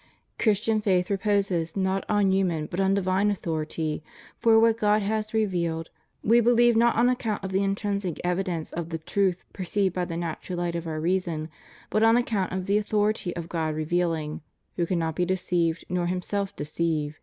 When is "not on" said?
1.77-2.31, 6.75-7.07